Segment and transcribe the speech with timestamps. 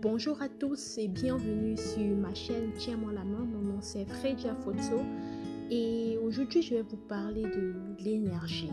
[0.00, 3.44] Bonjour à tous et bienvenue sur ma chaîne Tiens-moi la main.
[3.44, 5.02] Mon nom c'est Fredia Foto
[5.72, 8.70] et aujourd'hui je vais vous parler de l'énergie.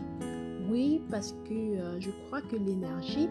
[0.70, 3.28] Oui, parce que euh, je crois que l'énergie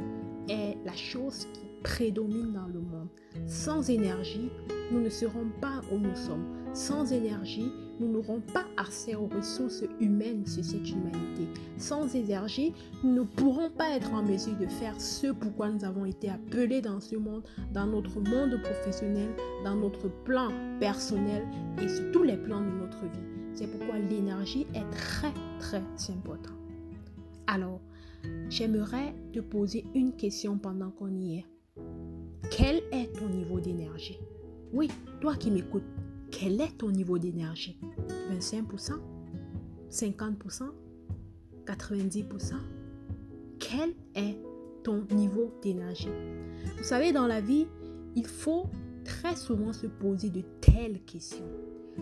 [0.50, 3.10] est la chose qui prédomine dans le monde.
[3.46, 4.50] Sans énergie,
[4.92, 6.46] nous ne serons pas où nous sommes.
[6.74, 11.48] Sans énergie, nous n'aurons pas accès aux ressources humaines sur cette humanité.
[11.78, 16.06] Sans énergie, nous ne pourrons pas être en mesure de faire ce pourquoi nous avons
[16.06, 19.30] été appelés dans ce monde, dans notre monde professionnel,
[19.64, 21.46] dans notre plan personnel
[21.80, 23.28] et sur tous les plans de notre vie.
[23.54, 26.58] C'est pourquoi l'énergie est très très importante.
[27.46, 27.80] Alors,
[28.50, 31.46] j'aimerais te poser une question pendant qu'on y est.
[32.52, 34.20] Quel est ton niveau d'énergie?
[34.74, 34.90] Oui,
[35.22, 35.84] toi qui m'écoutes,
[36.32, 37.78] quel est ton niveau d'énergie?
[38.32, 38.94] 25%
[39.90, 40.64] 50%
[41.66, 42.54] 90%
[43.60, 44.38] Quel est
[44.84, 46.10] ton niveau d'énergie?
[46.78, 47.68] Vous savez, dans la vie,
[48.16, 48.66] il faut
[49.04, 51.46] très souvent se poser de telles questions.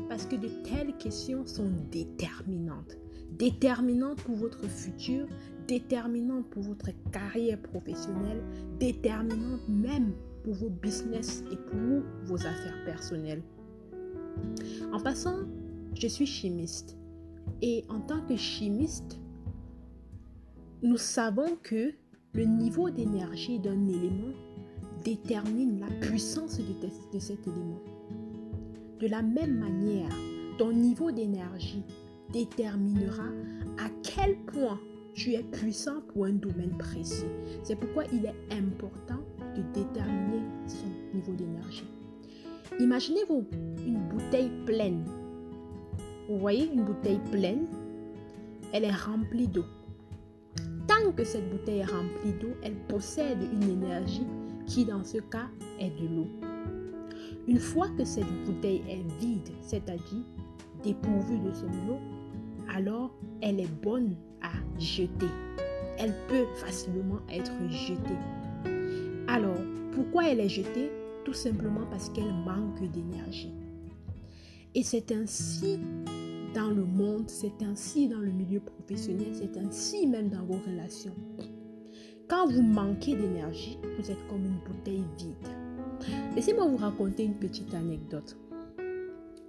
[0.09, 2.97] Parce que de telles questions sont déterminantes.
[3.31, 5.27] Déterminantes pour votre futur,
[5.67, 8.43] déterminantes pour votre carrière professionnelle,
[8.79, 13.41] déterminantes même pour vos business et pour vos affaires personnelles.
[14.91, 15.39] En passant,
[15.95, 16.97] je suis chimiste.
[17.61, 19.19] Et en tant que chimiste,
[20.81, 21.93] nous savons que
[22.33, 24.33] le niveau d'énergie d'un élément
[25.03, 27.81] détermine la puissance de, cet élément.
[28.99, 30.11] De la même manière,
[30.57, 31.83] ton niveau d'énergie
[32.31, 33.27] déterminera
[33.77, 34.79] à quel point
[35.13, 37.25] tu es puissant pour un domaine précis.
[37.63, 39.19] C'est pourquoi il est important
[39.55, 41.87] de déterminer son niveau d'énergie.
[42.79, 43.45] Imaginez-vous
[43.85, 45.03] une bouteille pleine.
[46.27, 47.67] Vous voyez une bouteille pleine,
[48.71, 49.65] elle est remplie d'eau.
[50.87, 54.25] Tant que cette bouteille est remplie d'eau, elle possède une énergie
[54.65, 55.47] qui dans ce cas
[55.79, 56.27] est de l'eau.
[57.47, 60.23] Une fois que cette bouteille est vide, c'est-à-dire
[60.83, 61.99] dépourvue de son eau,
[62.73, 63.11] alors
[63.41, 65.27] elle est bonne à jeter.
[65.99, 68.17] Elle peut facilement être jetée.
[69.33, 69.57] Alors,
[69.93, 70.91] pourquoi elle est jetée?
[71.25, 73.51] Tout simplement parce qu'elle manque d'énergie.
[74.75, 75.79] Et c'est ainsi
[76.53, 81.15] dans le monde, c'est ainsi dans le milieu professionnel, c'est ainsi même dans vos relations.
[82.27, 85.49] Quand vous manquez d'énergie, vous êtes comme une bouteille vide.
[86.35, 88.37] Laissez-moi vous raconter une petite anecdote.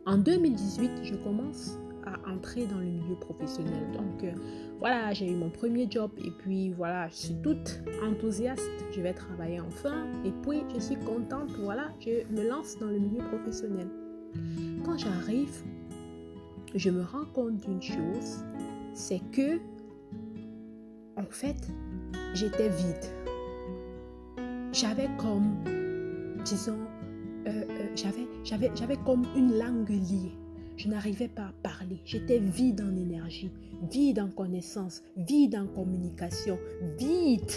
[0.07, 3.91] En 2018, je commence à entrer dans le milieu professionnel.
[3.93, 4.33] Donc euh,
[4.79, 8.63] voilà, j'ai eu mon premier job et puis voilà, je suis toute enthousiaste.
[8.93, 11.51] Je vais travailler enfin et puis je suis contente.
[11.61, 13.89] Voilà, je me lance dans le milieu professionnel.
[14.85, 15.63] Quand j'arrive,
[16.75, 18.45] je me rends compte d'une chose,
[18.93, 19.59] c'est que
[21.17, 21.57] en fait,
[22.35, 23.05] j'étais vide.
[24.73, 25.55] J'avais comme,
[26.45, 26.79] disons,
[27.47, 30.33] euh, euh, j'avais, j'avais, j'avais comme une langue liée.
[30.77, 32.01] Je n'arrivais pas à parler.
[32.05, 33.51] J'étais vide en énergie,
[33.91, 36.59] vide en connaissance, vide en communication,
[36.99, 37.53] vide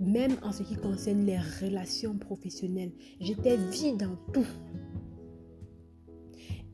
[0.00, 2.92] même en ce qui concerne les relations professionnelles.
[3.20, 4.46] J'étais vide en tout.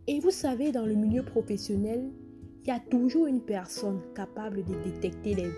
[0.07, 2.11] Et vous savez, dans le milieu professionnel,
[2.65, 5.51] il y a toujours une personne capable de détecter les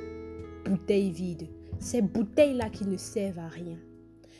[0.65, 1.49] bouteilles vides.
[1.79, 3.79] Ces bouteilles-là qui ne servent à rien.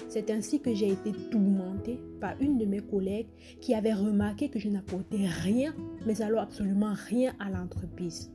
[0.09, 3.29] C'est ainsi que j'ai été tourmentée par une de mes collègues
[3.61, 5.75] qui avait remarqué que je n'apportais rien,
[6.07, 8.31] mais alors absolument rien à l'entreprise.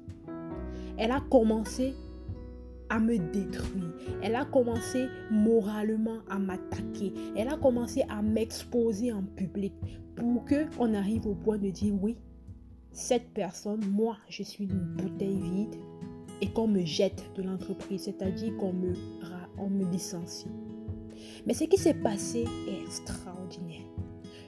[0.97, 1.93] Elle a commencé
[2.89, 3.93] à me détruire.
[4.21, 7.13] Elle a commencé moralement à m'attaquer.
[7.35, 9.73] Elle a commencé à m'exposer en public
[10.15, 12.17] pour que on arrive au point de dire oui,
[12.91, 15.75] cette personne, moi, je suis une bouteille vide
[16.41, 18.93] et qu'on me jette de l'entreprise, c'est-à-dire qu'on me,
[19.57, 20.47] on me licencie.
[21.45, 23.85] Mais ce qui s'est passé est extraordinaire.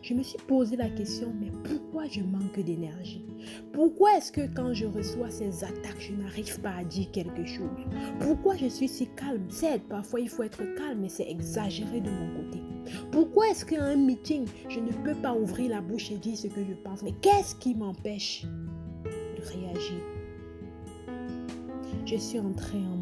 [0.01, 3.23] Je me suis posé la question, mais pourquoi je manque d'énergie?
[3.71, 7.69] Pourquoi est-ce que quand je reçois ces attaques, je n'arrive pas à dire quelque chose?
[8.19, 9.45] Pourquoi je suis si calme?
[9.49, 12.59] Certes, parfois il faut être calme, mais c'est exagéré de mon côté.
[13.11, 16.47] Pourquoi est-ce qu'à un meeting, je ne peux pas ouvrir la bouche et dire ce
[16.47, 17.03] que je pense?
[17.03, 18.43] Mais qu'est-ce qui m'empêche
[19.05, 20.01] de réagir?
[22.05, 23.00] Je suis entrée en.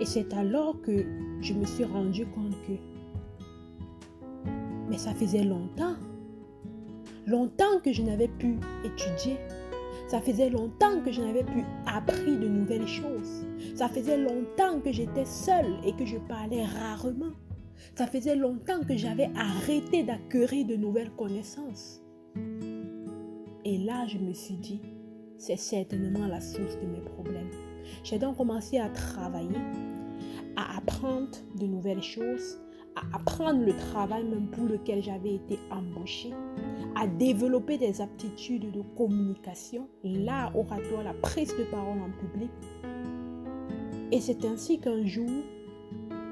[0.00, 1.04] Et c'est alors que
[1.40, 2.72] je me suis rendu compte que,
[4.88, 5.96] mais ça faisait longtemps,
[7.26, 9.38] longtemps que je n'avais pu étudier.
[10.08, 13.44] Ça faisait longtemps que je n'avais plus appris de nouvelles choses.
[13.74, 17.32] Ça faisait longtemps que j'étais seule et que je parlais rarement.
[17.96, 22.02] Ça faisait longtemps que j'avais arrêté d'acquérir de nouvelles connaissances.
[23.64, 24.80] Et là, je me suis dit,
[25.38, 27.50] c'est certainement la source de mes problèmes.
[28.04, 29.58] J'ai donc commencé à travailler,
[30.56, 32.58] à apprendre de nouvelles choses,
[32.96, 36.32] à apprendre le travail même pour lequel j'avais été embauchée,
[36.94, 42.50] à développer des aptitudes de communication, l'art oratoire, la prise de parole en public.
[44.12, 45.30] Et c'est ainsi qu'un jour,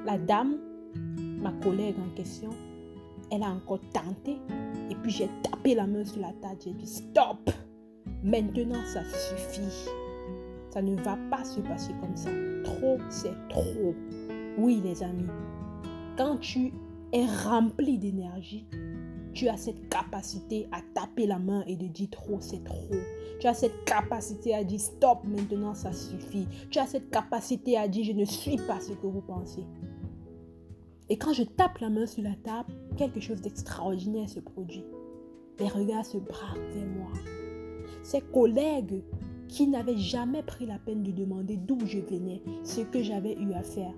[0.05, 0.57] la dame,
[1.17, 2.49] ma collègue en question,
[3.31, 4.37] elle a encore tenté.
[4.89, 7.49] Et puis j'ai tapé la main sur la table, j'ai dit stop,
[8.23, 9.89] maintenant ça suffit.
[10.75, 12.29] Ça ne va pas se passer comme ça.
[12.65, 13.95] Trop, c'est trop.
[14.57, 15.29] Oui, les amis,
[16.17, 16.73] quand tu
[17.13, 18.67] es rempli d'énergie,
[19.33, 22.89] tu as cette capacité à taper la main et de dire trop, c'est trop.
[23.39, 26.45] Tu as cette capacité à dire stop, maintenant ça suffit.
[26.69, 29.63] Tu as cette capacité à dire je ne suis pas ce que vous pensez.
[31.07, 34.83] Et quand je tape la main sur la table, quelque chose d'extraordinaire se produit.
[35.57, 37.13] Les regards se braquent vers moi.
[38.03, 39.03] Ces collègues
[39.55, 43.53] qui n'avaient jamais pris la peine de demander d'où je venais, ce que j'avais eu
[43.53, 43.93] à faire,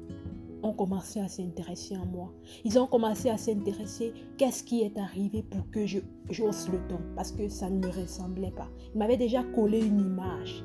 [0.61, 2.31] ont commencé à s'intéresser à moi.
[2.63, 5.97] Ils ont commencé à s'intéresser qu'est-ce qui est arrivé pour que je
[6.29, 8.69] j'ose le ton parce que ça ne me ressemblait pas.
[8.93, 10.63] Ils m'avaient déjà collé une image,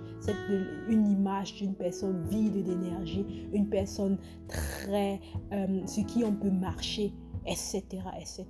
[0.90, 3.24] une image d'une personne vide d'énergie,
[3.54, 5.20] une personne très
[5.52, 7.14] euh, sur qui on peut marcher,
[7.46, 7.82] etc.,
[8.20, 8.46] etc.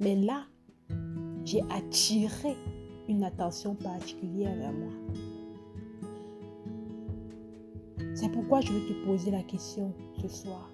[0.00, 0.46] Mais là,
[1.44, 2.56] j'ai attiré
[3.08, 4.92] une attention particulière vers moi.
[8.20, 10.70] C'est pourquoi je vais te poser la question ce soir.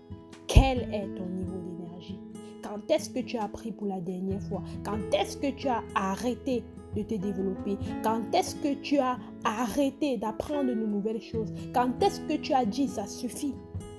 [0.48, 2.18] Quel est ton niveau d'énergie?
[2.60, 4.64] Quand est-ce que tu as appris pour la dernière fois?
[4.84, 6.64] Quand est-ce que tu as arrêté
[6.96, 7.78] de te développer?
[8.02, 11.52] Quand est-ce que tu as arrêté d'apprendre de nouvelles choses?
[11.72, 13.54] Quand est-ce que tu as dit ça suffit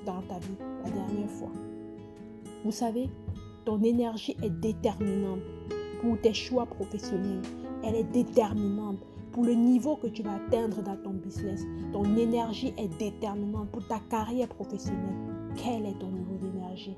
[0.05, 1.51] dans ta vie la dernière fois?
[2.65, 3.09] Vous savez,
[3.63, 5.39] ton énergie est déterminante
[6.01, 7.43] pour tes choix professionnels.
[7.81, 8.99] Elle est déterminante
[9.37, 11.61] pour le niveau que tu vas atteindre dans ton business.
[11.93, 15.13] Ton énergie est déterminante pour ta carrière professionnelle.
[15.55, 16.97] Quel est ton niveau d'énergie?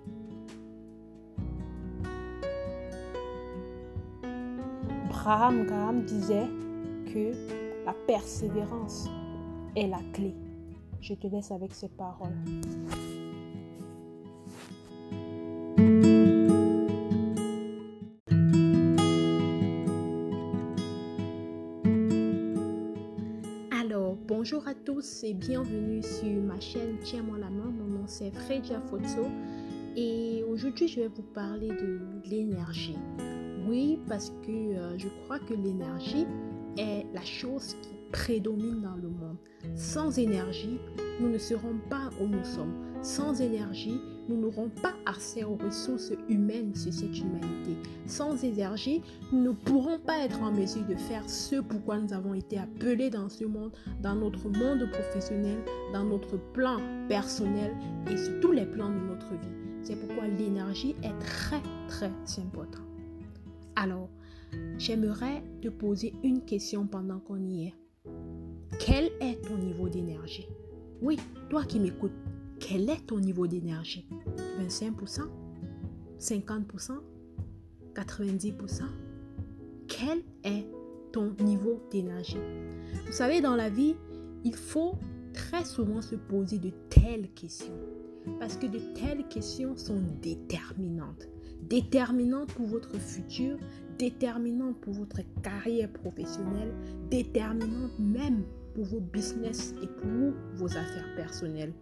[5.09, 6.47] Braham Graham disait
[7.13, 7.33] que
[7.86, 9.09] la persévérance
[9.75, 10.33] est la clé.
[11.01, 12.38] Je te laisse avec ces paroles.
[24.41, 27.74] Bonjour à tous et bienvenue sur ma chaîne Tiens-moi la main.
[27.77, 29.27] Mon nom c'est Fredia Foto
[29.97, 32.95] et aujourd'hui je vais vous parler de l'énergie.
[33.68, 36.25] Oui, parce que euh, je crois que l'énergie
[36.77, 39.36] est la chose qui prédomine dans le monde.
[39.75, 40.80] Sans énergie,
[41.19, 42.74] nous ne serons pas où nous sommes.
[43.01, 47.75] Sans énergie, nous n'aurons pas accès aux ressources humaines sur cette humanité.
[48.06, 49.01] Sans énergie,
[49.31, 53.10] nous ne pourrons pas être en mesure de faire ce pourquoi nous avons été appelés
[53.10, 53.71] dans ce monde,
[54.01, 55.57] dans notre monde professionnel,
[55.94, 56.77] dans notre plan
[57.07, 57.75] personnel
[58.12, 59.56] et sur tous les plans de notre vie.
[59.81, 62.86] C'est pourquoi l'énergie est très très importante.
[63.75, 64.10] Alors,
[64.77, 67.74] j'aimerais te poser une question pendant qu'on y est.
[68.77, 70.48] Quel est ton niveau d'énergie?
[71.01, 71.18] Oui,
[71.50, 72.12] toi qui m'écoutes,
[72.60, 74.06] quel est ton niveau d'énergie?
[74.60, 75.22] 25%
[76.19, 76.92] 50%
[77.96, 78.81] 90%
[79.88, 80.66] Quel est
[81.12, 82.38] ton niveau d'énergie?
[83.06, 83.96] Vous savez, dans la vie,
[84.44, 84.96] il faut
[85.34, 87.74] très souvent se poser de telles questions.
[88.39, 91.27] Parce que de telles questions sont déterminantes.
[91.70, 93.58] Déterminantes pour votre futur,
[93.98, 96.74] déterminantes pour votre carrière professionnelle,
[97.10, 98.44] déterminantes même
[98.79, 101.74] pour vos business et pour vos affaires personnelles.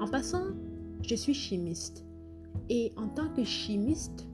[0.00, 0.48] En passant,
[1.02, 2.04] je suis chimiste.
[2.68, 4.26] Et en tant que chimiste,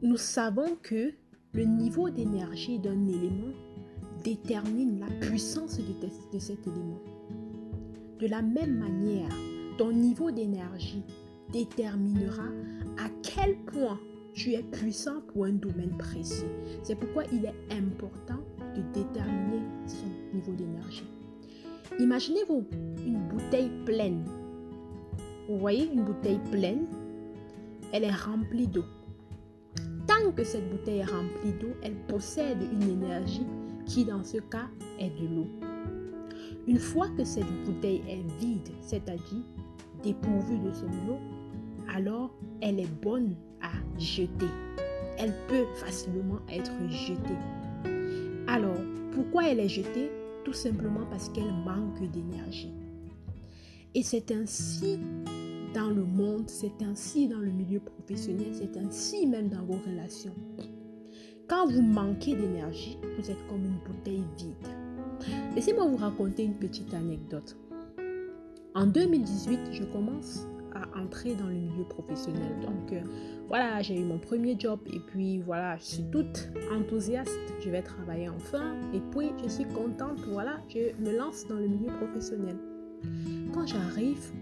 [0.00, 1.12] nous savons que
[1.52, 3.52] le niveau d'énergie d'un élément
[4.24, 7.02] détermine la puissance de, cet élément.
[8.20, 9.30] De la même manière,
[9.76, 11.02] ton niveau d'énergie
[11.52, 12.48] déterminera
[12.98, 14.00] à quel point
[14.32, 16.46] tu es puissant pour un domaine précis.
[16.82, 18.40] C'est pourquoi il est important
[18.76, 21.08] de déterminer son niveau d'énergie.
[21.98, 22.64] Imaginez-vous
[23.06, 24.24] une bouteille pleine.
[25.48, 26.86] Vous voyez une bouteille pleine,
[27.92, 28.84] elle est remplie d'eau.
[30.06, 33.46] Tant que cette bouteille est remplie d'eau, elle possède une énergie
[33.86, 35.46] qui dans ce cas est de l'eau.
[36.66, 39.42] Une fois que cette bouteille est vide, c'est-à-dire
[40.02, 41.18] dépourvue de son eau,
[41.94, 44.46] alors elle est bonne à jeter.
[45.18, 47.38] Elle peut facilement être jetée.
[48.50, 48.80] Alors,
[49.12, 50.10] pourquoi elle est jetée?
[50.42, 52.72] Tout simplement parce qu'elle manque d'énergie.
[53.94, 54.98] Et c'est ainsi
[55.74, 60.34] dans le monde, c'est ainsi dans le milieu professionnel, c'est ainsi même dans vos relations.
[61.46, 65.26] Quand vous manquez d'énergie, vous êtes comme une bouteille vide.
[65.54, 67.54] Laissez-moi vous raconter une petite anecdote.
[68.74, 72.52] En 2018, je commence à entrer dans le milieu professionnel.
[72.60, 73.00] Donc euh,
[73.48, 77.38] voilà, j'ai eu mon premier job et puis voilà, je suis toute enthousiaste.
[77.60, 80.20] Je vais travailler enfin et puis je suis contente.
[80.32, 82.56] Voilà, je me lance dans le milieu professionnel.
[83.52, 84.32] Quand j'arrive,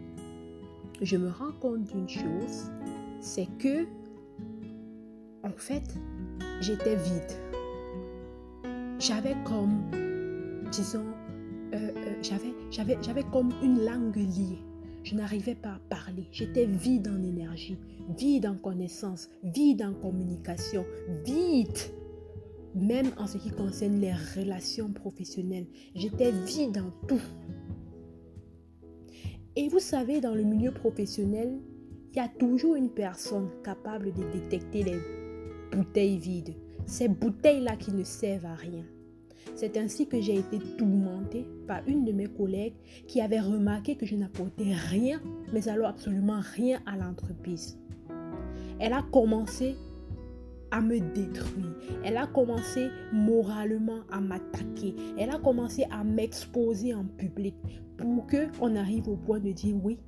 [1.02, 2.70] je me rends compte d'une chose,
[3.20, 3.86] c'est que
[5.46, 5.94] en fait,
[6.60, 7.32] j'étais vide.
[8.98, 9.90] J'avais comme,
[10.72, 11.04] disons,
[11.72, 14.58] euh, euh, j'avais, j'avais, j'avais comme une langue liée.
[15.06, 16.26] Je n'arrivais pas à parler.
[16.32, 17.78] J'étais vide en énergie,
[18.18, 20.84] vide en connaissance, vide en communication,
[21.24, 21.78] vide
[22.74, 25.68] même en ce qui concerne les relations professionnelles.
[25.94, 27.22] J'étais vide en tout.
[29.54, 31.56] Et vous savez, dans le milieu professionnel,
[32.12, 34.98] il y a toujours une personne capable de détecter les
[35.70, 36.56] bouteilles vides.
[36.84, 38.84] Ces bouteilles-là qui ne servent à rien.
[39.54, 42.74] C'est ainsi que j'ai été tourmentée par une de mes collègues
[43.06, 45.20] qui avait remarqué que je n'apportais rien,
[45.52, 47.78] mais alors absolument rien à l'entreprise.
[48.78, 49.76] Elle a commencé
[50.70, 51.74] à me détruire.
[52.04, 54.94] Elle a commencé moralement à m'attaquer.
[55.18, 57.54] Elle a commencé à m'exposer en public
[57.96, 59.98] pour que on arrive au point de dire oui,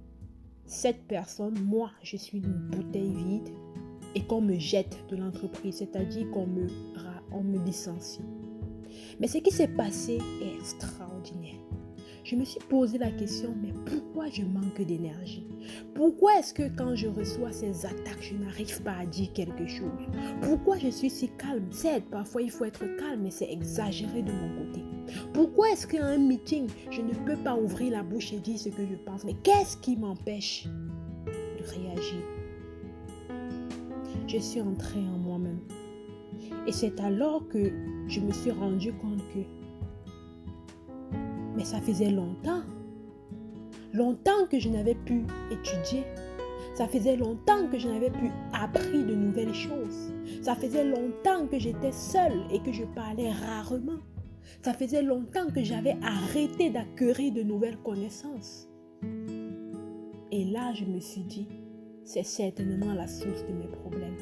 [0.67, 3.49] cette personne, moi, je suis une bouteille vide
[4.15, 6.67] et qu'on me jette de l'entreprise, c'est-à-dire qu'on me,
[7.33, 8.21] on me licencie.
[9.21, 11.55] Mais ce qui s'est passé est extraordinaire.
[12.25, 15.47] Je me suis posé la question, mais pourquoi je manque d'énergie?
[15.95, 19.89] Pourquoi est-ce que quand je reçois ces attaques, je n'arrive pas à dire quelque chose?
[20.43, 21.67] Pourquoi je suis si calme?
[21.71, 24.85] Certes, parfois il faut être calme, mais c'est exagéré de mon côté.
[25.33, 28.69] Pourquoi est-ce qu'à un meeting, je ne peux pas ouvrir la bouche et dire ce
[28.69, 29.25] que je pense?
[29.25, 30.69] Mais qu'est-ce qui m'empêche
[31.27, 32.23] de réagir?
[34.27, 35.18] Je suis entrée en.
[36.69, 37.73] Et c'est alors que
[38.09, 39.39] je me suis rendu compte que,
[41.57, 42.61] mais ça faisait longtemps,
[43.95, 46.05] longtemps que je n'avais pu étudier.
[46.75, 50.13] Ça faisait longtemps que je n'avais pu apprendre de nouvelles choses.
[50.43, 54.01] Ça faisait longtemps que j'étais seule et que je parlais rarement.
[54.63, 58.69] Ça faisait longtemps que j'avais arrêté d'acquérir de nouvelles connaissances.
[60.31, 61.49] Et là, je me suis dit,
[62.05, 64.17] c'est certainement la source de mes problèmes.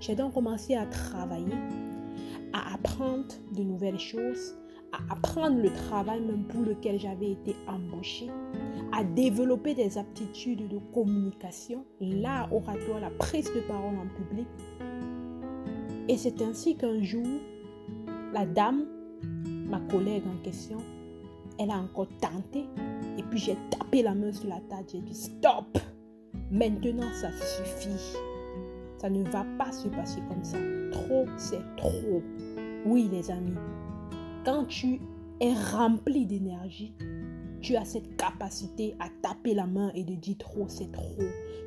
[0.00, 1.54] J'ai donc commencé à travailler,
[2.52, 4.56] à apprendre de nouvelles choses,
[4.92, 8.30] à apprendre le travail même pour lequel j'avais été embauchée,
[8.92, 14.48] à développer des aptitudes de communication, l'art oratoire, la prise de parole en public.
[16.08, 17.26] Et c'est ainsi qu'un jour,
[18.32, 18.86] la dame,
[19.68, 20.78] ma collègue en question,
[21.58, 22.64] elle a encore tenté.
[23.18, 25.78] Et puis j'ai tapé la main sur la table, j'ai dit stop,
[26.50, 28.16] maintenant ça suffit.
[28.98, 30.58] Ça ne va pas se passer comme ça.
[30.92, 32.22] Trop, c'est trop.
[32.84, 33.54] Oui, les amis,
[34.44, 35.00] quand tu
[35.40, 36.92] es rempli d'énergie,
[37.60, 41.16] tu as cette capacité à taper la main et de dire trop, c'est trop.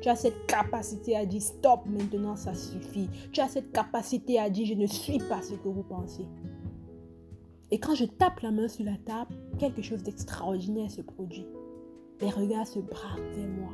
[0.00, 3.08] Tu as cette capacité à dire stop, maintenant ça suffit.
[3.30, 6.26] Tu as cette capacité à dire je ne suis pas ce que vous pensez.
[7.70, 11.46] Et quand je tape la main sur la table, quelque chose d'extraordinaire se produit.
[12.20, 13.72] Les regards se braquent vers moi.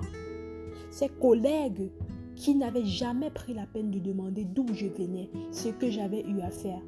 [0.90, 1.90] Ces collègues
[2.38, 6.40] qui n'avaient jamais pris la peine de demander d'où je venais, ce que j'avais eu
[6.40, 6.80] à faire,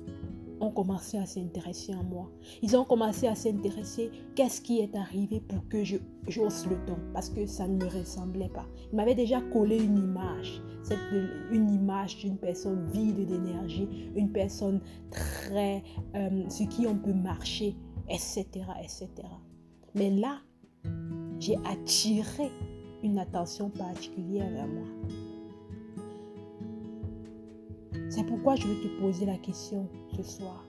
[0.60, 2.30] ont commencé à s'intéresser à moi.
[2.62, 5.96] Ils ont commencé à s'intéresser qu'est-ce qui est arrivé pour que je
[6.28, 8.66] j'ose le ton parce que ça ne me ressemblait pas.
[8.92, 10.98] Ils m'avaient déjà collé une image, cette,
[11.50, 14.80] une image d'une personne vide d'énergie, une personne
[15.10, 15.82] très
[16.14, 17.74] euh, sur qui on peut marcher,
[18.08, 18.46] etc.,
[18.82, 19.08] etc.
[19.94, 20.38] Mais là,
[21.38, 22.50] j'ai attiré
[23.02, 24.86] une attention particulière vers moi.
[28.10, 29.86] C'est pourquoi je veux te poser la question
[30.16, 30.64] ce soir.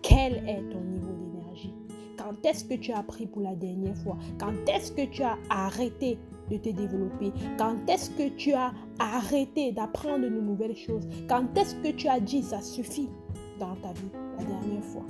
[0.00, 1.74] Quel est ton niveau d'énergie?
[2.16, 4.16] Quand est-ce que tu as appris pour la dernière fois?
[4.40, 6.18] Quand est-ce que tu as arrêté
[6.50, 7.32] de te développer?
[7.58, 11.06] Quand est-ce que tu as arrêté d'apprendre de nouvelles choses?
[11.28, 13.10] Quand est-ce que tu as dit ça suffit
[13.60, 15.04] dans ta vie la dernière fois?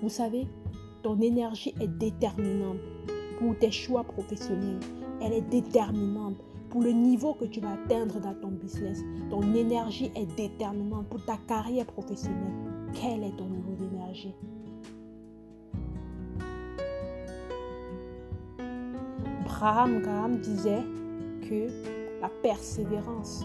[0.00, 0.46] Vous savez,
[1.02, 2.78] ton énergie est déterminante
[3.38, 4.80] pour tes choix professionnels.
[5.20, 6.36] Elle est déterminante
[6.70, 9.00] pour le niveau que tu vas atteindre dans ton business.
[9.28, 12.54] Ton énergie est déterminante pour ta carrière professionnelle.
[12.94, 14.34] Quel est ton niveau d'énergie?
[19.44, 20.82] Braham Graham disait
[21.42, 21.66] que
[22.22, 23.44] la persévérance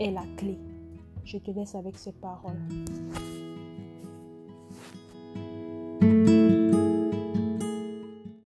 [0.00, 0.58] est la clé.
[1.24, 2.58] Je te laisse avec ces paroles.